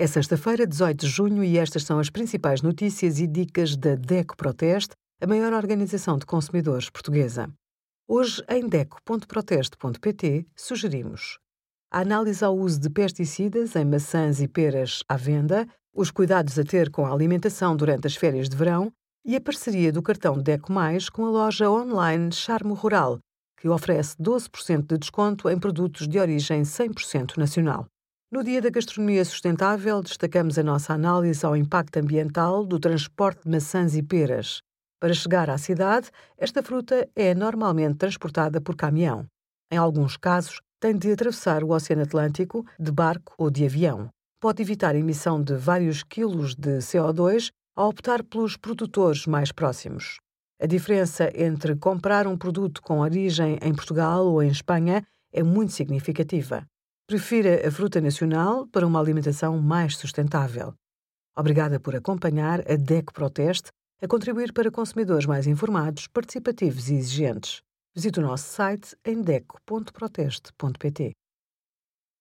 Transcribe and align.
É 0.00 0.06
sexta-feira, 0.06 0.64
18 0.64 1.00
de 1.00 1.08
junho, 1.08 1.42
e 1.42 1.58
estas 1.58 1.82
são 1.82 1.98
as 1.98 2.08
principais 2.08 2.62
notícias 2.62 3.18
e 3.18 3.26
dicas 3.26 3.76
da 3.76 3.96
DECO 3.96 4.36
Proteste, 4.36 4.94
a 5.20 5.26
maior 5.26 5.52
organização 5.52 6.16
de 6.16 6.24
consumidores 6.24 6.88
portuguesa. 6.88 7.52
Hoje, 8.06 8.40
em 8.48 8.68
DECO.proteste.pt, 8.68 10.46
sugerimos 10.54 11.40
a 11.90 12.02
análise 12.02 12.44
ao 12.44 12.56
uso 12.56 12.78
de 12.78 12.88
pesticidas 12.88 13.74
em 13.74 13.84
maçãs 13.84 14.40
e 14.40 14.46
peras 14.46 15.02
à 15.08 15.16
venda, 15.16 15.66
os 15.92 16.12
cuidados 16.12 16.56
a 16.60 16.62
ter 16.62 16.92
com 16.92 17.04
a 17.04 17.12
alimentação 17.12 17.76
durante 17.76 18.06
as 18.06 18.14
férias 18.14 18.48
de 18.48 18.56
verão 18.56 18.92
e 19.26 19.34
a 19.34 19.40
parceria 19.40 19.90
do 19.90 20.00
cartão 20.00 20.38
DECO 20.38 20.72
Mais 20.72 21.08
com 21.08 21.26
a 21.26 21.30
loja 21.30 21.68
online 21.68 22.30
Charmo 22.30 22.74
Rural, 22.74 23.18
que 23.60 23.68
oferece 23.68 24.16
12% 24.16 24.86
de 24.86 24.96
desconto 24.96 25.50
em 25.50 25.58
produtos 25.58 26.06
de 26.06 26.20
origem 26.20 26.62
100% 26.62 27.36
nacional. 27.36 27.88
No 28.30 28.44
Dia 28.44 28.60
da 28.60 28.68
Gastronomia 28.68 29.24
Sustentável, 29.24 30.02
destacamos 30.02 30.58
a 30.58 30.62
nossa 30.62 30.92
análise 30.92 31.46
ao 31.46 31.56
impacto 31.56 31.96
ambiental 31.96 32.62
do 32.62 32.78
transporte 32.78 33.44
de 33.44 33.50
maçãs 33.50 33.96
e 33.96 34.02
peras. 34.02 34.60
Para 35.00 35.14
chegar 35.14 35.48
à 35.48 35.56
cidade, 35.56 36.10
esta 36.36 36.62
fruta 36.62 37.08
é 37.16 37.34
normalmente 37.34 37.96
transportada 37.96 38.60
por 38.60 38.76
caminhão. 38.76 39.24
Em 39.72 39.78
alguns 39.78 40.18
casos, 40.18 40.60
tem 40.78 40.94
de 40.94 41.10
atravessar 41.10 41.64
o 41.64 41.70
Oceano 41.70 42.02
Atlântico 42.02 42.66
de 42.78 42.92
barco 42.92 43.32
ou 43.38 43.48
de 43.48 43.64
avião. 43.64 44.10
Pode 44.38 44.60
evitar 44.60 44.94
a 44.94 44.98
emissão 44.98 45.42
de 45.42 45.54
vários 45.54 46.02
quilos 46.02 46.54
de 46.54 46.80
CO2 46.80 47.50
ao 47.74 47.88
optar 47.88 48.22
pelos 48.22 48.58
produtores 48.58 49.26
mais 49.26 49.52
próximos. 49.52 50.18
A 50.60 50.66
diferença 50.66 51.32
entre 51.34 51.76
comprar 51.76 52.26
um 52.26 52.36
produto 52.36 52.82
com 52.82 52.98
origem 52.98 53.58
em 53.62 53.74
Portugal 53.74 54.26
ou 54.26 54.42
em 54.42 54.50
Espanha 54.50 55.02
é 55.32 55.42
muito 55.42 55.72
significativa. 55.72 56.66
Prefira 57.10 57.66
a 57.66 57.70
fruta 57.70 58.02
nacional 58.02 58.66
para 58.66 58.86
uma 58.86 59.00
alimentação 59.00 59.58
mais 59.58 59.96
sustentável. 59.96 60.74
Obrigada 61.34 61.80
por 61.80 61.96
acompanhar 61.96 62.60
a 62.70 62.76
DEC 62.76 63.14
Proteste 63.14 63.70
a 64.02 64.06
contribuir 64.06 64.52
para 64.52 64.70
consumidores 64.70 65.24
mais 65.24 65.46
informados, 65.46 66.06
participativos 66.06 66.90
e 66.90 66.96
exigentes. 66.96 67.62
Visite 67.94 68.18
o 68.18 68.22
nosso 68.22 68.44
site 68.52 68.94
em 69.06 69.22
deco.proteste.pt. 69.22 71.12